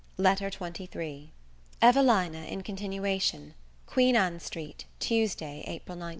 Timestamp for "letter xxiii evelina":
0.17-2.45